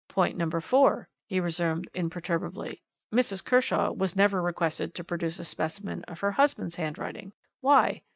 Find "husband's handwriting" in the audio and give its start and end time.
6.31-7.33